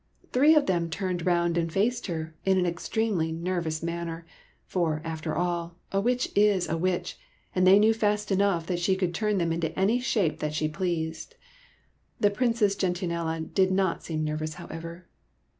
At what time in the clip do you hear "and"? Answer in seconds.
1.59-1.71, 7.53-7.67